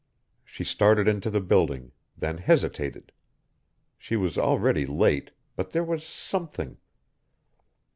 She 0.43 0.63
started 0.63 1.07
into 1.07 1.29
the 1.29 1.39
building, 1.41 1.91
then 2.17 2.39
hesitated. 2.39 3.11
She 3.99 4.15
was 4.15 4.35
already 4.35 4.87
late, 4.87 5.29
but 5.55 5.69
there 5.69 5.83
was 5.83 6.03
something.... 6.03 6.77